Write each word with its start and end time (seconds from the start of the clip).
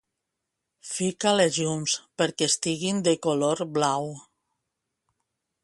Fica 0.91 1.33
les 1.35 1.59
llums 1.65 1.97
perquè 2.21 2.49
estiguin 2.53 3.03
de 3.09 3.15
color 3.27 3.61
blau. 3.77 4.09